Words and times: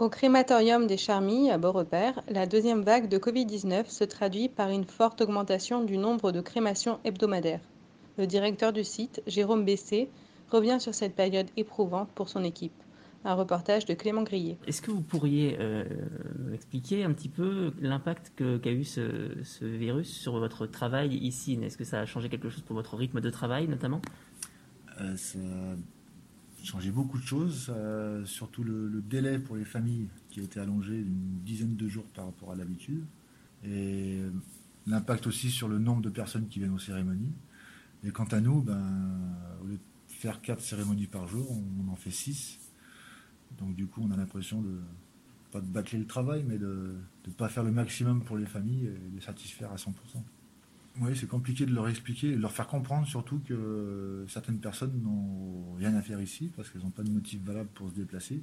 Au 0.00 0.08
crématorium 0.08 0.86
des 0.86 0.96
Charmilles, 0.96 1.50
à 1.50 1.58
Beaurepaire, 1.58 2.22
la 2.26 2.46
deuxième 2.46 2.80
vague 2.80 3.10
de 3.10 3.18
Covid-19 3.18 3.90
se 3.90 4.02
traduit 4.02 4.48
par 4.48 4.70
une 4.70 4.86
forte 4.86 5.20
augmentation 5.20 5.84
du 5.84 5.98
nombre 5.98 6.32
de 6.32 6.40
crémations 6.40 6.98
hebdomadaires. 7.04 7.60
Le 8.16 8.26
directeur 8.26 8.72
du 8.72 8.82
site, 8.82 9.22
Jérôme 9.26 9.66
Bessé, 9.66 10.08
revient 10.50 10.78
sur 10.80 10.94
cette 10.94 11.14
période 11.14 11.48
éprouvante 11.58 12.08
pour 12.14 12.30
son 12.30 12.44
équipe. 12.44 12.72
Un 13.26 13.34
reportage 13.34 13.84
de 13.84 13.92
Clément 13.92 14.22
Grillet. 14.22 14.56
Est-ce 14.66 14.80
que 14.80 14.90
vous 14.90 15.02
pourriez 15.02 15.58
euh, 15.60 15.84
expliquer 16.54 17.04
un 17.04 17.12
petit 17.12 17.28
peu 17.28 17.74
l'impact 17.82 18.32
qu'a 18.36 18.72
eu 18.72 18.84
ce, 18.84 19.36
ce 19.44 19.66
virus 19.66 20.10
sur 20.10 20.38
votre 20.38 20.64
travail 20.64 21.14
ici? 21.14 21.58
Est-ce 21.62 21.76
que 21.76 21.84
ça 21.84 22.00
a 22.00 22.06
changé 22.06 22.30
quelque 22.30 22.48
chose 22.48 22.62
pour 22.62 22.74
votre 22.74 22.96
rythme 22.96 23.20
de 23.20 23.28
travail 23.28 23.68
notamment? 23.68 24.00
Euh, 25.02 25.14
ça 25.16 25.38
changé 26.64 26.90
beaucoup 26.90 27.18
de 27.18 27.24
choses, 27.24 27.66
euh, 27.70 28.24
surtout 28.24 28.62
le, 28.62 29.02
délai 29.02 29.38
pour 29.38 29.56
les 29.56 29.64
familles 29.64 30.08
qui 30.30 30.40
a 30.40 30.42
été 30.42 30.60
allongé 30.60 31.02
d'une 31.02 31.40
dizaine 31.44 31.76
de 31.76 31.88
jours 31.88 32.04
par 32.14 32.26
rapport 32.26 32.52
à 32.52 32.56
l'habitude, 32.56 33.04
et 33.64 34.20
l'impact 34.86 35.26
aussi 35.26 35.50
sur 35.50 35.68
le 35.68 35.78
nombre 35.78 36.02
de 36.02 36.10
personnes 36.10 36.48
qui 36.48 36.58
viennent 36.58 36.72
aux 36.72 36.78
cérémonies. 36.78 37.32
Et 38.04 38.10
quant 38.10 38.24
à 38.24 38.40
nous, 38.40 38.62
ben, 38.62 38.80
au 39.62 39.66
lieu 39.66 39.74
de 39.74 39.80
faire 40.08 40.40
quatre 40.40 40.62
cérémonies 40.62 41.06
par 41.06 41.28
jour, 41.28 41.50
on 41.50 41.90
en 41.90 41.96
fait 41.96 42.10
six. 42.10 42.58
Donc 43.58 43.74
du 43.74 43.86
coup, 43.86 44.02
on 44.06 44.10
a 44.10 44.16
l'impression 44.16 44.62
de 44.62 44.80
pas 45.50 45.60
de 45.60 45.66
bâcler 45.66 45.98
le 45.98 46.06
travail, 46.06 46.44
mais 46.46 46.58
de 46.58 46.94
ne 47.26 47.32
pas 47.32 47.48
faire 47.48 47.64
le 47.64 47.72
maximum 47.72 48.22
pour 48.22 48.36
les 48.36 48.46
familles 48.46 48.86
et 48.86 49.10
de 49.10 49.14
les 49.16 49.20
satisfaire 49.20 49.72
à 49.72 49.76
100%. 49.76 49.90
Oui, 50.98 51.16
c'est 51.16 51.28
compliqué 51.28 51.66
de 51.66 51.72
leur 51.72 51.88
expliquer, 51.88 52.32
de 52.34 52.40
leur 52.40 52.52
faire 52.52 52.66
comprendre 52.66 53.06
surtout 53.06 53.38
que 53.40 54.24
certaines 54.28 54.58
personnes 54.58 55.00
n'ont 55.02 55.74
rien 55.74 55.94
à 55.94 56.02
faire 56.02 56.20
ici 56.20 56.50
parce 56.54 56.68
qu'elles 56.68 56.82
n'ont 56.82 56.90
pas 56.90 57.02
de 57.04 57.10
motif 57.10 57.40
valable 57.42 57.70
pour 57.74 57.88
se 57.90 57.94
déplacer. 57.94 58.42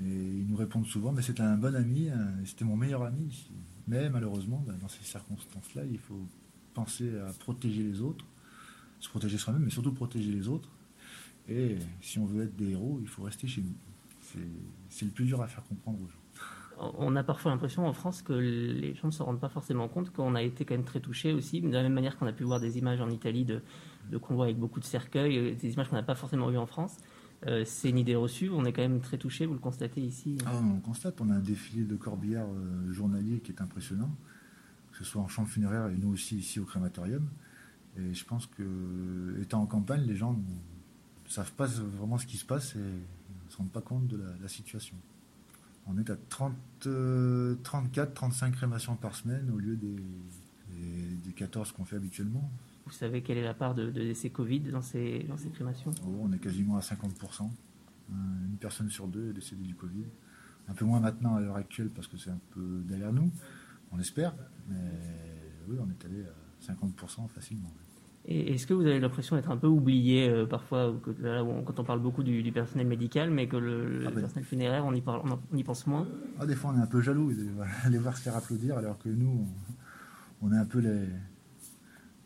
Et 0.00 0.04
ils 0.08 0.46
nous 0.48 0.56
répondent 0.56 0.86
souvent, 0.86 1.12
mais 1.12 1.22
c'était 1.22 1.42
un 1.42 1.56
bon 1.56 1.74
ami, 1.76 2.08
un- 2.08 2.44
c'était 2.44 2.64
mon 2.64 2.76
meilleur 2.76 3.04
ami 3.04 3.26
ici. 3.28 3.50
Mais 3.86 4.08
malheureusement, 4.10 4.64
ben, 4.66 4.76
dans 4.80 4.88
ces 4.88 5.04
circonstances-là, 5.04 5.82
il 5.84 5.98
faut 5.98 6.26
penser 6.72 7.16
à 7.20 7.32
protéger 7.34 7.82
les 7.84 8.00
autres, 8.00 8.24
se 8.98 9.08
protéger 9.08 9.38
soi-même, 9.38 9.62
mais 9.62 9.70
surtout 9.70 9.92
protéger 9.92 10.32
les 10.32 10.48
autres. 10.48 10.70
Et 11.48 11.76
si 12.00 12.18
on 12.18 12.24
veut 12.26 12.44
être 12.44 12.56
des 12.56 12.70
héros, 12.70 12.98
il 13.02 13.06
faut 13.08 13.22
rester 13.22 13.46
chez 13.46 13.60
nous. 13.62 13.74
C'est 14.88 15.04
le 15.04 15.10
plus 15.12 15.26
dur 15.26 15.40
à 15.42 15.46
faire 15.46 15.62
comprendre 15.64 16.00
aux 16.02 16.08
gens. 16.08 16.23
On 16.78 17.14
a 17.16 17.22
parfois 17.22 17.52
l'impression 17.52 17.86
en 17.86 17.92
France 17.92 18.22
que 18.22 18.32
les 18.32 18.94
gens 18.94 19.08
ne 19.08 19.12
se 19.12 19.22
rendent 19.22 19.40
pas 19.40 19.48
forcément 19.48 19.88
compte 19.88 20.10
qu'on 20.10 20.34
a 20.34 20.42
été 20.42 20.64
quand 20.64 20.74
même 20.74 20.84
très 20.84 21.00
touchés 21.00 21.32
aussi, 21.32 21.60
de 21.60 21.70
la 21.70 21.82
même 21.82 21.92
manière 21.92 22.18
qu'on 22.18 22.26
a 22.26 22.32
pu 22.32 22.44
voir 22.44 22.60
des 22.60 22.78
images 22.78 23.00
en 23.00 23.10
Italie 23.10 23.44
de, 23.44 23.62
convois 24.18 24.46
avec 24.46 24.58
beaucoup 24.58 24.80
de 24.80 24.84
cercueils, 24.84 25.38
euh, 25.38 25.54
des 25.54 25.72
images 25.72 25.88
qu'on 25.88 25.96
n'a 25.96 26.02
pas 26.02 26.14
forcément 26.14 26.48
vues 26.48 26.58
en 26.58 26.66
France. 26.66 26.96
Euh, 27.46 27.64
c'est 27.66 27.90
une 27.90 27.98
idée 27.98 28.16
reçue, 28.16 28.48
on 28.50 28.64
est 28.64 28.72
quand 28.72 28.82
même 28.82 29.00
très 29.00 29.18
touchés, 29.18 29.46
vous 29.46 29.54
le 29.54 29.60
constatez 29.60 30.00
ici. 30.00 30.38
Ah, 30.46 30.52
on 30.56 30.80
constate, 30.80 31.20
on 31.20 31.30
a 31.30 31.34
un 31.34 31.40
défilé 31.40 31.84
de 31.84 31.94
corbillards 31.94 32.46
euh, 32.48 32.92
journalier 32.92 33.40
qui 33.40 33.52
est 33.52 33.60
impressionnant, 33.60 34.10
que 34.92 34.98
ce 34.98 35.04
soit 35.04 35.20
en 35.20 35.28
chambre 35.28 35.48
funéraire 35.48 35.88
et 35.88 35.96
nous 35.96 36.12
aussi 36.12 36.36
ici 36.36 36.58
au 36.58 36.64
crématorium. 36.64 37.28
Et 37.96 38.14
je 38.14 38.24
pense 38.24 38.46
que, 38.46 39.40
étant 39.40 39.62
en 39.62 39.66
campagne, 39.66 40.04
les 40.06 40.16
gens 40.16 40.32
ne 40.32 41.30
savent 41.30 41.52
pas 41.52 41.66
vraiment 41.66 42.18
ce 42.18 42.26
qui 42.26 42.36
se 42.36 42.44
passe 42.44 42.74
et 42.74 42.78
ne 42.78 43.50
se 43.50 43.56
rendent 43.56 43.70
pas 43.70 43.82
compte 43.82 44.08
de 44.08 44.20
la 44.40 44.48
situation. 44.48 44.96
On 45.86 45.98
est 45.98 46.08
à 46.10 46.16
30, 46.16 46.54
euh, 46.86 47.56
34, 47.62 48.14
35 48.14 48.52
crémations 48.54 48.96
par 48.96 49.14
semaine 49.14 49.50
au 49.54 49.58
lieu 49.58 49.76
des, 49.76 49.96
des, 50.70 51.16
des 51.22 51.32
14 51.32 51.72
qu'on 51.72 51.84
fait 51.84 51.96
habituellement. 51.96 52.50
Vous 52.86 52.92
savez 52.92 53.22
quelle 53.22 53.38
est 53.38 53.44
la 53.44 53.54
part 53.54 53.74
de, 53.74 53.86
de 53.90 54.02
décès 54.02 54.30
Covid 54.30 54.60
dans 54.60 54.82
ces, 54.82 55.24
dans 55.24 55.36
ces 55.36 55.50
crémations 55.50 55.90
Oh, 56.06 56.20
on 56.22 56.32
est 56.32 56.38
quasiment 56.38 56.76
à 56.76 56.80
50%. 56.80 57.42
Euh, 57.42 58.12
Une 58.46 58.56
personne 58.58 58.88
sur 58.90 59.08
deux 59.08 59.30
est 59.30 59.34
décédée 59.34 59.64
du 59.64 59.74
Covid. 59.74 60.04
Un 60.68 60.74
peu 60.74 60.84
moins 60.84 61.00
maintenant 61.00 61.36
à 61.36 61.40
l'heure 61.40 61.56
actuelle 61.56 61.90
parce 61.90 62.08
que 62.08 62.16
c'est 62.16 62.30
un 62.30 62.40
peu 62.50 62.82
derrière 62.86 63.12
nous, 63.12 63.30
on 63.92 63.96
l'espère. 63.96 64.34
Mais 64.68 64.76
oui, 65.68 65.76
on 65.80 65.88
est 65.90 66.04
allé 66.06 66.24
à 66.24 66.72
50% 66.72 67.28
facilement. 67.28 67.70
Et 68.26 68.54
est-ce 68.54 68.66
que 68.66 68.72
vous 68.72 68.86
avez 68.86 69.00
l'impression 69.00 69.36
d'être 69.36 69.50
un 69.50 69.56
peu 69.58 69.66
oublié 69.66 70.28
euh, 70.30 70.46
parfois, 70.46 70.90
ou 70.90 70.98
que, 70.98 71.10
là, 71.20 71.44
où 71.44 71.48
on- 71.50 71.62
quand 71.62 71.78
on 71.78 71.84
parle 71.84 72.00
beaucoup 72.00 72.22
du, 72.22 72.42
du 72.42 72.52
personnel 72.52 72.86
médical, 72.86 73.30
mais 73.30 73.48
que 73.48 73.56
le, 73.58 73.98
le 73.98 74.06
Ah 74.06 74.10
ben. 74.10 74.20
personnel 74.20 74.44
funéraire, 74.44 74.84
on 74.86 74.94
y, 74.94 75.02
parle- 75.02 75.22
on 75.52 75.56
y 75.56 75.62
pense 75.62 75.86
moins? 75.86 76.06
Ah, 76.40 76.46
des 76.46 76.54
fois, 76.54 76.72
on 76.74 76.78
est 76.78 76.82
un 76.82 76.86
peu 76.86 77.02
jaloux 77.02 77.32
de 77.34 77.44
voilà, 77.54 77.72
les 77.90 77.98
voir 77.98 78.16
se 78.16 78.22
faire 78.22 78.36
applaudir 78.36 78.78
alors 78.78 78.98
que 78.98 79.10
nous, 79.10 79.46
on, 80.42 80.46
on 80.48 80.52
est 80.52 80.56
un 80.56 80.64
peu 80.64 80.78
les, 80.78 81.06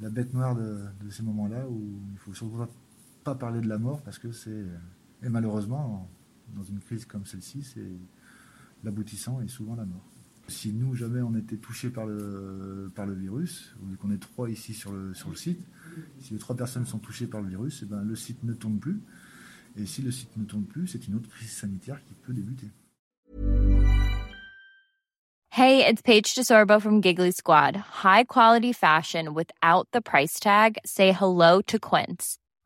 la 0.00 0.10
bête 0.10 0.34
noire 0.34 0.56
de, 0.56 0.78
de 1.04 1.10
ces 1.10 1.22
moments-là 1.22 1.68
où 1.68 1.80
il 2.12 2.18
faut 2.18 2.34
surtout 2.34 2.66
pas 3.22 3.36
parler 3.36 3.60
de 3.60 3.68
la 3.68 3.78
mort 3.78 4.02
parce 4.02 4.18
que 4.18 4.32
c'est. 4.32 4.64
Et 5.22 5.28
malheureusement, 5.28 6.08
dans 6.56 6.64
une 6.64 6.80
crise 6.80 7.04
comme 7.06 7.24
celle-ci, 7.24 7.62
c'est 7.62 7.92
l'aboutissant 8.82 9.40
est 9.40 9.48
souvent 9.48 9.76
la 9.76 9.84
mort. 9.84 10.04
Si 10.48 10.72
nous, 10.72 10.94
jamais 10.94 11.20
on 11.22 11.34
était 11.34 11.56
touchés 11.56 11.88
par 11.88 12.06
le, 12.06 12.90
par 12.94 13.06
le 13.06 13.14
virus, 13.14 13.74
vu 13.82 13.96
qu'on 13.96 14.10
est 14.10 14.18
trois 14.18 14.50
ici 14.50 14.74
sur 14.74 14.92
le, 14.92 15.14
sur 15.14 15.30
le 15.30 15.36
site, 15.36 15.60
si 16.20 16.34
les 16.34 16.38
trois 16.38 16.56
personnes 16.56 16.86
sont 16.86 16.98
touchées 16.98 17.26
par 17.26 17.40
le 17.40 17.48
virus, 17.48 17.80
eh 17.82 17.86
ben, 17.86 18.02
le 18.02 18.14
site 18.14 18.42
ne 18.44 18.52
tourne 18.52 18.78
plus. 18.78 19.00
Et 19.76 19.86
si 19.86 20.02
le 20.02 20.10
site 20.10 20.36
ne 20.36 20.44
tourne 20.44 20.64
plus, 20.64 20.86
c'est 20.86 21.08
une 21.08 21.14
autre 21.14 21.28
crise 21.28 21.50
sanitaire 21.50 21.98
qui 22.06 22.14
peut 22.14 22.32
débuter. 22.32 22.68
Hey, 25.50 25.86
it's 25.86 26.02
Paige 26.02 26.34
DeSorbo 26.34 26.80
from 26.82 27.00
Giggly 27.00 27.30
Squad. 27.30 27.76
High 27.76 28.24
quality 28.24 28.72
fashion 28.72 29.34
without 29.34 29.86
the 29.92 30.00
price 30.00 30.40
tag. 30.40 30.78
Say 30.84 31.12
hello 31.12 31.62
to 31.62 31.78
Quince. 31.78 32.38